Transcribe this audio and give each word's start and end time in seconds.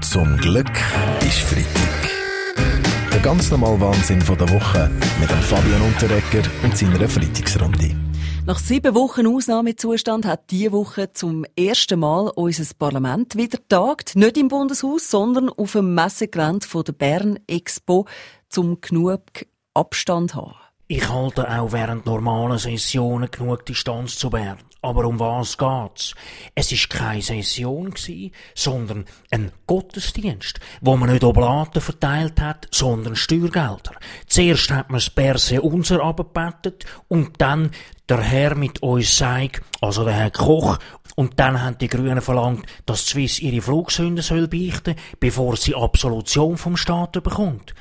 Zum 0.00 0.36
Glück 0.38 0.70
ist 1.20 1.40
Freitag. 1.40 2.10
Der 3.12 3.20
ganz 3.20 3.50
normale 3.50 3.80
Wahnsinn 3.80 4.20
von 4.20 4.36
der 4.36 4.48
Woche 4.50 4.90
mit 5.20 5.30
dem 5.30 5.40
Fabian 5.40 5.82
Unterrecker 5.82 6.48
und 6.62 6.76
seiner 6.76 7.08
Freitagsrunde. 7.08 7.96
Nach 8.44 8.58
sieben 8.58 8.94
Wochen 8.94 9.26
Ausnahmezustand 9.26 10.26
hat 10.26 10.50
diese 10.50 10.72
Woche 10.72 11.12
zum 11.12 11.44
ersten 11.56 12.00
Mal 12.00 12.30
unser 12.34 12.64
Parlament 12.78 13.36
wieder 13.36 13.58
tagt. 13.68 14.16
Nicht 14.16 14.36
im 14.36 14.48
Bundeshaus, 14.48 15.10
sondern 15.10 15.48
auf 15.48 15.72
dem 15.72 15.94
Messegelände 15.94 16.66
der 16.86 16.92
Bern 16.92 17.38
Expo, 17.46 18.06
zum 18.48 18.80
genug 18.80 19.22
Abstand 19.74 20.32
zu 20.32 20.36
haben. 20.36 20.65
Ich 20.88 21.08
halte 21.08 21.50
auch 21.50 21.72
während 21.72 22.06
normalen 22.06 22.58
Sessionen 22.58 23.28
genug 23.28 23.66
Distanz 23.66 24.16
zu 24.18 24.30
Bern. 24.30 24.58
Aber 24.82 25.04
um 25.06 25.18
was 25.18 25.58
geht's? 25.58 26.14
Es 26.54 26.70
ist 26.70 26.88
keine 26.88 27.20
Session 27.20 27.90
gsi, 27.90 28.30
sondern 28.54 29.04
ein 29.32 29.50
Gottesdienst, 29.66 30.60
wo 30.80 30.96
man 30.96 31.10
nicht 31.10 31.24
Oblaten 31.24 31.82
verteilt 31.82 32.40
hat, 32.40 32.68
sondern 32.70 33.16
Steuergelder. 33.16 33.96
Zuerst 34.28 34.70
hat 34.70 34.90
man 34.90 34.98
das 34.98 35.10
Perse 35.10 35.60
unser 35.60 36.04
abgebettet 36.04 36.84
und 37.08 37.32
dann 37.38 37.72
der 38.08 38.20
Herr 38.20 38.54
mit 38.54 38.80
uns 38.80 39.18
sagt, 39.18 39.62
also 39.80 40.04
der 40.04 40.14
Herr 40.14 40.30
Koch, 40.30 40.78
und 41.16 41.40
dann 41.40 41.60
haben 41.60 41.78
die 41.78 41.88
Grünen 41.88 42.20
verlangt, 42.20 42.64
dass 42.84 43.06
die 43.06 43.10
Swiss 43.10 43.40
ihre 43.40 43.62
Flugsünde 43.62 44.22
soll 44.22 44.46
beichten, 44.46 44.94
bevor 45.18 45.56
sie 45.56 45.74
Absolution 45.74 46.56
vom 46.56 46.76
Staat 46.76 47.20
bekommt. 47.24 47.74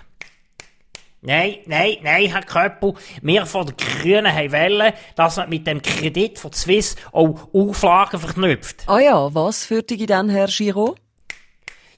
Nein, 1.25 1.57
nein, 1.65 1.97
nein, 2.03 2.27
Herr 2.27 2.43
Köppel. 2.43 2.93
Wir 3.23 3.47
von 3.47 3.65
den 3.65 3.75
Grünen 3.77 4.31
haben 4.31 4.51
wollen, 4.51 4.93
dass 5.15 5.37
man 5.37 5.49
mit 5.49 5.65
dem 5.65 5.81
Kredit 5.81 6.37
von 6.37 6.53
Swiss 6.53 6.95
auch 7.11 7.49
Auflagen 7.51 8.19
verknüpft. 8.19 8.83
Ah 8.85 8.99
ja, 8.99 9.33
was 9.33 9.65
führte 9.65 9.95
ich 9.95 10.05
dann, 10.05 10.29
Herr 10.29 10.47
Giraud? 10.47 10.97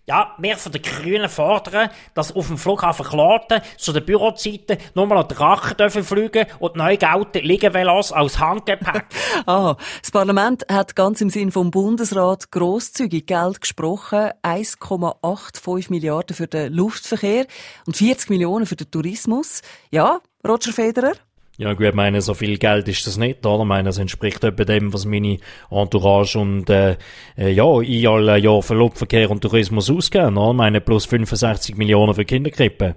Ja, 0.09 0.34
wir 0.38 0.55
von 0.55 0.71
den 0.71 0.81
Grünen 0.81 1.27
fordern, 1.27 1.89
dass 2.13 2.34
auf 2.34 2.47
dem 2.47 2.58
Flughafen 2.58 3.05
Klaten 3.05 3.59
zu 3.75 3.91
den 3.91 4.05
Bürozeiten 4.05 4.77
nur 4.95 5.05
noch 5.05 5.27
Drachen 5.27 5.75
dürfen 5.75 6.05
fliegen 6.05 6.45
und 6.59 6.77
neu 6.77 6.95
gelten 6.95 7.44
Liegevelos 7.45 8.13
als 8.13 8.39
Handgepäck. 8.39 9.03
ah, 9.45 9.75
das 10.02 10.11
Parlament 10.11 10.63
hat 10.72 10.95
ganz 10.95 11.19
im 11.19 11.30
Sinn 11.30 11.52
vom 11.52 11.72
Bundesrat 11.72 12.52
grosszügig 12.52 13.25
Geld 13.25 13.59
gesprochen. 13.59 14.31
1,85 14.44 15.88
Milliarden 15.89 16.38
für 16.38 16.47
den 16.47 16.72
Luftverkehr 16.72 17.45
und 17.85 17.97
40 17.97 18.30
Millionen 18.30 18.66
für 18.66 18.78
den 18.78 18.89
Tourismus. 18.89 19.61
Ja, 19.91 20.22
Roger 20.47 20.72
Federer? 20.72 21.16
Ja 21.59 21.73
gut, 21.73 21.88
ich 21.88 21.94
meine, 21.95 22.22
so 22.22 22.36
viel 22.36 22.59
Geld 22.59 22.88
ist 22.88 23.08
das 23.08 23.17
nicht, 23.17 23.44
oder? 23.44 23.63
Ich 23.63 23.67
meine, 23.67 23.89
es 23.89 23.97
entspricht 23.97 24.44
etwa 24.44 24.63
dem, 24.63 24.94
was 24.94 25.05
meine 25.05 25.39
Entourage 25.72 26.38
und, 26.38 26.69
äh, 26.69 26.97
äh 27.36 27.50
ja, 27.50 27.81
ich 27.81 28.08
alle 28.08 28.38
Jahr 28.38 28.61
für 28.61 28.75
Luftverkehr 28.75 29.31
und 29.31 29.41
Tourismus 29.41 29.89
ausgeben, 29.89 30.38
oder? 30.38 30.52
Ich 30.52 30.58
meine, 30.58 30.81
plus 30.81 31.05
65 31.05 31.75
Millionen 31.75 32.13
für 32.13 32.25
Kinderkrippen. 32.25 32.94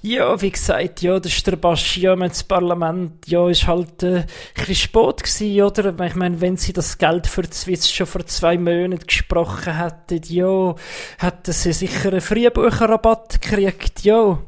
Ja, 0.00 0.40
wie 0.40 0.50
gesagt, 0.50 1.02
ja, 1.02 1.20
das 1.20 1.32
ist 1.32 1.46
der 1.46 1.56
Bastian 1.56 2.22
ins 2.22 2.42
Parlament, 2.42 3.28
ja, 3.28 3.50
ist 3.50 3.66
halt, 3.66 4.02
äh, 4.02 4.20
ein 4.20 4.26
bisschen 4.54 4.74
spät 4.76 5.22
gewesen, 5.22 5.62
oder? 5.62 6.06
Ich 6.06 6.14
meine, 6.14 6.40
wenn 6.40 6.56
sie 6.56 6.72
das 6.72 6.96
Geld 6.96 7.26
für 7.26 7.42
die 7.42 7.52
Swiss 7.52 7.92
schon 7.92 8.06
vor 8.06 8.24
zwei 8.24 8.56
Monaten 8.56 9.06
gesprochen 9.06 9.76
hätten, 9.76 10.22
ja, 10.32 10.74
hätten 11.18 11.52
sie 11.52 11.74
sicher 11.74 12.12
einen 12.12 12.22
Frühbucherrabatt 12.22 13.42
gekriegt, 13.42 14.04
ja. 14.04 14.38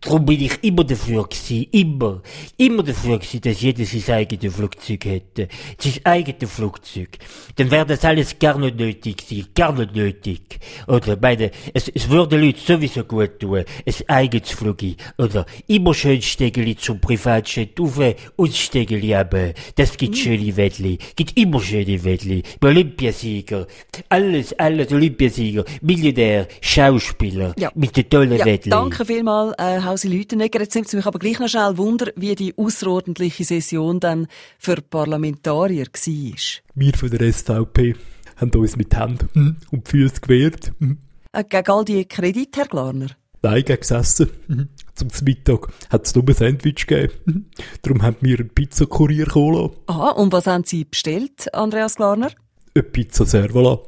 Darum 0.00 0.24
bin 0.26 0.40
ich 0.40 0.62
immer 0.62 0.84
dafür 0.84 1.24
gewesen, 1.28 1.66
immer, 1.72 2.22
immer 2.56 2.82
dafür 2.82 3.18
gewesen, 3.18 3.40
dass 3.40 3.60
jeder 3.60 3.84
sein 3.84 4.14
eigenes 4.14 4.54
Flugzeug 4.54 5.04
hätte. 5.04 5.48
Sein 5.78 6.00
eigenes 6.04 6.50
Flugzeug. 6.52 7.18
Dann 7.56 7.70
wäre 7.70 7.86
das 7.86 8.04
alles 8.04 8.38
gar 8.38 8.58
nicht 8.58 8.76
nötig 8.78 9.16
gewesen, 9.18 9.48
gar 9.54 9.72
nicht 9.72 9.94
nötig. 9.94 10.58
Oder, 10.86 11.16
meine, 11.20 11.50
es, 11.74 11.88
es 11.88 12.08
würde 12.08 12.36
Leute 12.36 12.60
sowieso 12.60 13.04
gut 13.04 13.40
tun, 13.40 13.64
ein 13.86 13.94
eigenes 14.08 14.50
Flugzeug. 14.50 14.96
Oder, 15.18 15.46
immer 15.66 15.94
schön 15.94 16.22
Stegeli 16.22 16.76
zum 16.76 17.00
Privatjet 17.00 17.78
rauf 17.80 17.98
und 18.36 18.54
Stegeli 18.54 19.14
runter. 19.14 19.52
Das 19.76 19.96
gibt 19.96 20.16
schöne 20.16 20.56
Wettli. 20.56 20.98
Gibt 21.16 21.36
immer 21.36 21.60
schöne 21.60 22.02
Wettli. 22.04 22.42
Olympiasieger. 22.62 23.66
Alles, 24.08 24.52
alles 24.58 24.92
Olympiasieger. 24.92 25.64
Millionär, 25.82 26.46
Schauspieler. 26.60 27.54
Ja. 27.58 27.70
Mit 27.74 27.96
den 27.96 28.08
tollen 28.08 28.36
Ja, 28.36 28.44
Wettli. 28.44 28.70
danke 28.70 29.04
vielmals, 29.04 29.54
äh, 29.58 29.65
Hausi 29.84 30.08
Lütenegger. 30.08 30.60
Jetzt 30.60 30.74
nimmt 30.74 30.86
es 30.88 30.94
mich 30.94 31.06
aber 31.06 31.18
gleich 31.18 31.38
noch 31.38 31.48
schnell 31.48 31.76
Wunder, 31.76 32.12
wie 32.16 32.34
die 32.34 32.56
außerordentliche 32.56 33.44
Session 33.44 34.00
dann 34.00 34.26
für 34.58 34.76
Parlamentarier 34.76 35.86
war. 35.86 36.34
Wir 36.74 36.94
von 36.94 37.10
der 37.10 37.32
SVP 37.32 37.94
haben 38.36 38.50
uns 38.52 38.76
mit 38.76 38.96
Händen 38.96 39.28
hm, 39.32 39.56
und 39.70 39.88
Füßen 39.88 40.20
gewehrt. 40.20 40.72
hm. 40.78 40.98
Äh, 41.32 41.44
gegen 41.44 41.70
all 41.70 41.84
die 41.84 42.04
Kredite, 42.04 42.60
Herr 42.60 42.68
Glarner? 42.68 43.08
Nein, 43.42 43.64
gegen 43.64 43.80
gesessen. 43.80 44.30
hm. 44.46 44.68
Zum 44.94 45.08
Mittag 45.24 45.68
hat 45.90 46.06
es 46.06 46.14
nur 46.14 46.24
ein 46.26 46.34
Sandwich 46.34 46.86
gegeben. 46.86 47.50
Darum 47.82 48.02
haben 48.02 48.16
wir 48.20 48.38
einen 48.38 48.48
Pizzakurier 48.48 49.26
lassen. 49.26 49.70
Aha, 49.86 50.10
und 50.12 50.32
was 50.32 50.46
haben 50.46 50.64
Sie 50.64 50.84
bestellt, 50.84 51.52
Andreas 51.54 51.96
Glarner? 51.96 52.30
Eine 52.74 52.82
Pizza 52.82 53.26
Servola. 53.26 53.78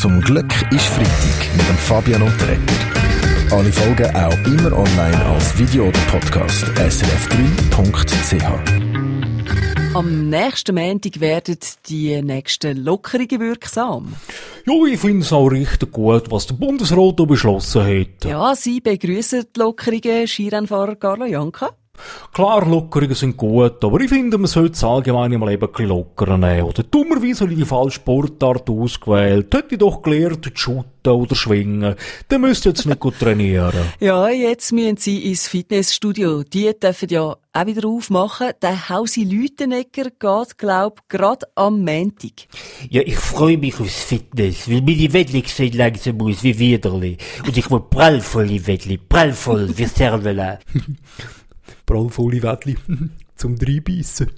Zum 0.00 0.20
Glück 0.22 0.50
ist 0.72 0.86
Freitag 0.86 1.56
mit 1.56 1.68
dem 1.68 1.76
Fabian 1.76 2.22
Unterrecker. 2.22 2.95
Alle 3.50 3.72
Folgen 3.72 4.14
auch 4.16 4.36
immer 4.44 4.76
online 4.76 5.24
als 5.26 5.56
Video 5.56 5.86
oder 5.86 6.00
Podcast 6.10 6.64
srf3.ch. 6.64 8.44
Am 9.94 10.28
nächsten 10.28 10.74
Montag 10.74 11.20
werden 11.20 11.56
die 11.88 12.20
nächsten 12.22 12.84
Lockerungen 12.84 13.40
wirksam. 13.40 14.14
Ja, 14.66 14.74
ich 14.90 14.98
finde 14.98 15.24
es 15.24 15.32
auch 15.32 15.46
richtig 15.46 15.92
gut, 15.92 16.28
was 16.30 16.48
der 16.48 16.54
Bundesrat 16.56 17.20
da 17.20 17.24
beschlossen 17.24 17.84
hat. 17.84 18.24
Ja, 18.24 18.54
Sie 18.56 18.80
begrüßen 18.80 19.44
die 19.54 19.60
Lockerungen, 19.60 20.26
Skirennfahrer 20.26 20.96
Carlo 20.96 21.26
Janka. 21.26 21.70
Klar, 22.32 22.66
Lockerungen 22.66 23.14
sind 23.14 23.36
gut, 23.36 23.82
aber 23.82 24.00
ich 24.00 24.08
finde, 24.08 24.38
man 24.38 24.46
sollte 24.46 24.72
es 24.72 24.84
allgemein 24.84 25.32
im 25.32 25.46
Leben 25.46 25.66
ein 25.66 25.72
bisschen 25.72 25.88
lockerer 25.88 26.36
nehmen. 26.38 26.64
Oder 26.64 26.82
dummerweise 26.82 27.44
habe 27.44 27.52
ich 27.52 27.58
die 27.58 27.64
falsche 27.64 27.96
Sportart 27.96 28.68
ausgewählt. 28.68 29.54
Hätte 29.54 29.74
ich 29.74 29.78
doch 29.78 30.02
gelernt, 30.02 30.44
zu 30.44 30.50
shooten 30.54 31.12
oder 31.12 31.34
schwingen. 31.34 31.94
Dann 32.28 32.40
müsst 32.40 32.66
ihr 32.66 32.70
jetzt 32.70 32.86
nicht 32.86 33.00
gut 33.00 33.18
trainieren. 33.18 33.72
Ja, 34.00 34.28
jetzt 34.28 34.72
müssen 34.72 34.98
Sie 34.98 35.30
ins 35.30 35.48
Fitnessstudio. 35.48 36.42
Die 36.42 36.70
dürfen 36.78 37.08
ja 37.08 37.36
auch 37.52 37.66
wieder 37.66 37.88
aufmachen. 37.88 38.50
Der 38.60 38.88
Hausi 38.88 39.24
Lütenegger 39.24 40.10
geht, 40.10 40.58
glaub, 40.58 41.08
gerade 41.08 41.46
am 41.54 41.84
Montag. 41.84 42.46
Ja, 42.90 43.02
ich 43.02 43.16
freue 43.16 43.56
mich 43.56 43.80
aufs 43.80 44.04
Fitness, 44.04 44.70
weil 44.70 44.82
meine 44.82 45.12
Wettli 45.12 45.42
sehen 45.46 45.76
langsam 45.76 46.20
aus 46.20 46.42
wie 46.42 46.58
Widerli. 46.58 47.16
Und 47.46 47.56
ich 47.56 47.70
will 47.70 47.80
prallvolle 47.80 48.66
Wettli, 48.66 48.98
prallvoll, 48.98 49.76
wie 49.76 49.86
Servola. 49.86 50.58
Prallvolle 51.86 52.42
Wettli. 52.42 52.76
Zum 53.36 53.58
Dreibeissen. 53.58 54.30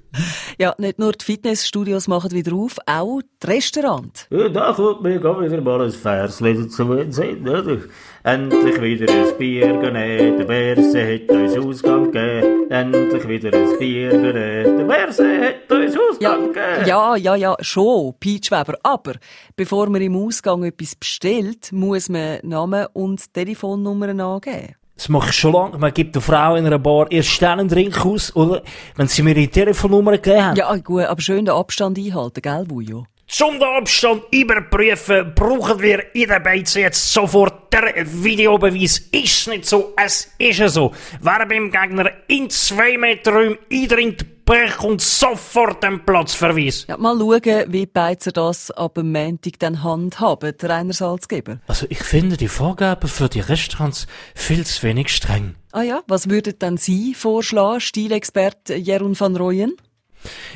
Ja, 0.58 0.74
nicht 0.76 0.98
nur 0.98 1.12
die 1.12 1.24
Fitnessstudios 1.24 2.08
machen 2.08 2.32
wieder 2.32 2.52
auf, 2.52 2.78
auch 2.84 3.20
die 3.40 3.46
Restaurants. 3.46 4.26
Ja, 4.28 4.48
da 4.48 4.72
kommt 4.72 5.02
mir 5.04 5.20
gar 5.20 5.40
wieder 5.40 5.60
mal 5.60 5.82
ein 5.82 5.92
Verslied 5.92 6.72
zum 6.72 7.12
Sinn, 7.12 7.48
oder? 7.48 7.78
Endlich 8.24 8.82
wieder 8.82 9.12
ein 9.14 9.38
Bier 9.38 9.68
genehm, 9.78 10.38
der 10.38 10.44
Berse 10.46 11.14
hat 11.14 11.30
uns 11.30 11.56
Ausgang 11.56 12.10
gegeben. 12.10 12.68
Endlich 12.72 13.28
wieder 13.28 13.56
ein 13.56 13.78
Bier 13.78 14.10
genehm, 14.10 14.78
der 14.78 14.84
Berse 14.84 15.40
hat 15.42 15.70
uns 15.70 15.94
Ja, 15.94 16.32
Ausgang 16.34 16.52
gegeben. 16.52 16.88
ja, 16.88 17.14
ja, 17.16 17.36
ja, 17.36 17.56
schon, 17.60 18.14
Peach 18.18 18.50
Weber. 18.50 18.76
Aber 18.82 19.12
bevor 19.54 19.88
man 19.90 20.02
im 20.02 20.16
Ausgang 20.16 20.64
etwas 20.64 20.96
bestellt, 20.96 21.70
muss 21.70 22.08
man 22.08 22.40
Namen 22.42 22.86
und 22.94 23.32
Telefonnummern 23.32 24.20
angeben. 24.20 24.74
Das 24.98 25.08
mache 25.08 25.30
ich 25.30 25.36
schon 25.36 25.52
lange. 25.52 25.78
Man 25.78 25.94
gibt 25.94 26.16
der 26.16 26.22
Frau 26.22 26.56
in 26.56 26.66
einer 26.66 26.80
Bar 26.80 27.06
erst 27.12 27.40
dann 27.40 27.60
einen 27.60 27.68
Drink 27.68 28.04
aus, 28.04 28.34
oder? 28.34 28.62
Wenn 28.96 29.06
sie 29.06 29.22
mir 29.22 29.32
die 29.32 29.46
Telefonnummer 29.46 30.10
gegeben 30.12 30.44
haben. 30.44 30.56
Ja, 30.56 30.74
gut, 30.76 31.04
aber 31.04 31.20
schön 31.20 31.44
den 31.44 31.54
Abstand 31.54 31.96
einhalten, 31.96 32.42
gell, 32.42 32.64
Bujo? 32.66 33.06
Zum 33.28 33.60
den 33.60 33.68
Abstand 33.68 34.22
überprüfen, 34.32 35.34
brauchen 35.36 35.80
wir 35.80 36.14
in 36.16 36.28
der 36.28 36.40
Beize 36.40 36.80
jetzt 36.80 37.12
sofort 37.12 37.72
der 37.72 37.94
Videobeweis. 38.06 38.98
Ist 39.12 39.46
nicht 39.46 39.66
so, 39.66 39.94
es 39.96 40.32
ist 40.36 40.74
so. 40.74 40.92
Wer 41.20 41.46
beim 41.46 41.70
Gegner 41.70 42.10
in 42.26 42.50
zwei 42.50 42.98
Meter 42.98 43.34
Räume 43.34 43.58
eindringt, 43.72 44.37
bekommt 44.48 45.02
sofort 45.02 45.82
den 45.82 46.04
Platzverweis. 46.04 46.86
Ja, 46.88 46.96
mal 46.96 47.18
schauen, 47.18 47.64
wie 47.68 47.80
die 47.80 47.86
Beizer 47.86 48.32
das 48.32 48.70
ab 48.70 48.94
dem 48.94 49.12
Montag 49.12 49.58
dann 49.58 49.82
handhaben, 49.82 50.54
der 50.56 50.70
Rainer 50.70 50.94
Salzgeber. 50.94 51.58
Also 51.66 51.86
ich 51.90 51.98
finde 51.98 52.38
die 52.38 52.48
Vorgaben 52.48 53.08
für 53.08 53.28
die 53.28 53.40
Restaurants 53.40 54.06
viel 54.34 54.64
zu 54.64 54.82
wenig 54.84 55.10
streng. 55.10 55.54
Ah 55.72 55.82
ja, 55.82 56.00
was 56.06 56.30
würden 56.30 56.54
dann 56.58 56.78
Sie 56.78 57.14
vorschlagen, 57.14 57.80
Stilexperte 57.80 58.74
Jeroen 58.74 59.18
van 59.18 59.36
Rooyen? 59.36 59.76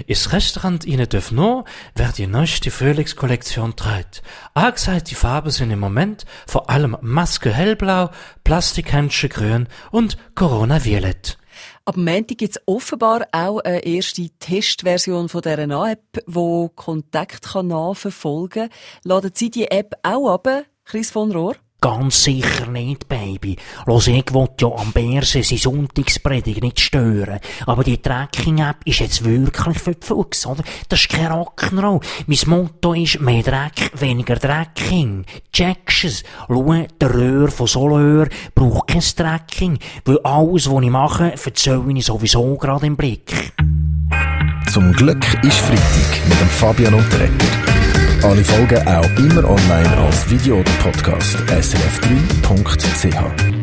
Ins 0.07 0.33
Restaurant 0.33 0.85
Ihnen 0.85 1.09
darf 1.09 1.31
nur, 1.31 1.65
wer 1.95 2.13
die 2.13 2.27
neueste 2.27 2.71
Frühlingskollektion 2.71 3.77
trägt. 3.77 4.23
Angesagt, 4.55 5.11
die 5.11 5.15
Farben 5.15 5.51
sind 5.51 5.71
im 5.71 5.79
Moment 5.79 6.25
vor 6.47 6.69
allem 6.71 6.97
Maske 7.03 7.53
hellblau, 7.53 8.11
Plastikhändchen 8.43 9.29
grün 9.29 9.69
und 9.91 10.17
Corona 10.35 10.85
violett. 10.85 11.39
Ab 11.85 11.97
Montag 11.97 12.39
gibt 12.39 12.57
es 12.57 12.63
offenbar 12.67 13.27
auch 13.33 13.59
eine 13.59 13.85
erste 13.85 14.29
Testversion 14.39 15.29
von 15.29 15.43
dieser 15.43 15.91
App, 15.91 16.23
die 16.29 16.69
Kontakt 16.77 17.53
nachverfolgen 17.57 18.69
kann. 18.69 18.79
Laden 19.03 19.33
Sie 19.35 19.51
die 19.51 19.69
App 19.69 19.97
auch 20.05 20.29
ab, 20.33 20.49
Chris 20.85 21.11
von 21.11 21.33
Rohr? 21.33 21.57
Ganz 21.83 22.23
sicher 22.23 22.69
nicht, 22.69 23.09
Baby. 23.09 23.57
Los, 23.87 24.07
ich 24.07 24.33
will 24.33 24.47
ja 24.61 24.69
am 24.69 24.93
Bärse 24.93 25.43
seine 25.43 25.59
Sonntagspredigt 25.59 26.63
nicht 26.63 26.79
stören. 26.79 27.41
Aber 27.67 27.83
die 27.83 28.01
Tracking-App 28.01 28.77
ist 28.85 29.01
jetzt 29.01 29.25
wirklich 29.25 29.81
für 29.81 29.97
die 29.97 30.07
Fuchs, 30.07 30.47
oder? 30.47 30.63
Das 30.89 31.01
ist 31.01 31.09
kein 31.09 31.33
Rock'n'Roll. 31.33 32.01
Mein 32.29 32.39
Motto 32.47 32.95
ist, 32.95 33.21
mehr 33.21 33.43
Dreck, 33.43 33.91
weniger 33.99 34.39
Tracking. 34.39 35.25
Checkst 35.53 36.05
es? 36.05 36.23
Schau, 36.47 36.73
der 37.01 37.15
Röhr 37.15 37.49
von 37.49 37.67
Solöhr 37.67 38.29
braucht 38.55 38.87
kein 38.87 39.01
Tracking, 39.01 39.81
weil 40.05 40.21
alles, 40.21 40.71
was 40.71 40.85
ich 40.85 40.91
mache, 40.91 41.33
erzähle 41.33 41.93
ich 41.99 42.05
sowieso 42.05 42.57
gerade 42.59 42.87
im 42.87 42.97
Blick. 42.97 43.53
Zum 44.71 44.93
Glück 44.93 45.25
ist 45.43 45.59
Freitag 45.59 46.29
mit 46.29 46.41
dem 46.41 46.49
Fabian 46.49 46.95
Unterreger. 46.95 47.82
Alle 48.23 48.45
Folgen 48.45 48.87
auch 48.87 49.19
immer 49.19 49.51
online 49.51 49.97
als 49.97 50.31
Video 50.31 50.61
oder 50.61 50.71
Podcast 50.81 51.39
srf3.ch. 51.51 53.62